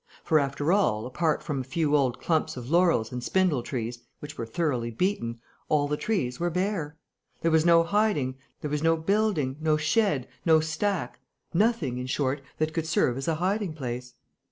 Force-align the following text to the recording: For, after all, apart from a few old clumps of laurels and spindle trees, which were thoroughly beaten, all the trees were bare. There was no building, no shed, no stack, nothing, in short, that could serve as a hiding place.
For, 0.23 0.39
after 0.39 0.71
all, 0.71 1.05
apart 1.05 1.43
from 1.43 1.59
a 1.61 1.63
few 1.63 1.95
old 1.95 2.19
clumps 2.19 2.57
of 2.57 2.71
laurels 2.71 3.11
and 3.11 3.23
spindle 3.23 3.61
trees, 3.61 3.99
which 4.17 4.35
were 4.35 4.47
thoroughly 4.47 4.89
beaten, 4.89 5.39
all 5.69 5.87
the 5.87 5.95
trees 5.95 6.39
were 6.39 6.49
bare. 6.49 6.97
There 7.41 7.51
was 7.51 7.65
no 7.67 7.83
building, 7.83 9.57
no 9.59 9.77
shed, 9.77 10.27
no 10.43 10.59
stack, 10.59 11.19
nothing, 11.53 11.99
in 11.99 12.07
short, 12.07 12.41
that 12.57 12.73
could 12.73 12.87
serve 12.87 13.15
as 13.15 13.27
a 13.27 13.35
hiding 13.35 13.73
place. 13.73 14.15